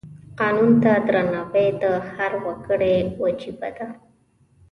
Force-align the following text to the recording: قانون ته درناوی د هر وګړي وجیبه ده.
قانون 0.39 0.71
ته 0.83 0.91
درناوی 1.07 1.67
د 1.83 1.85
هر 2.11 2.31
وګړي 2.43 2.95
وجیبه 3.21 3.69
ده. 3.77 3.87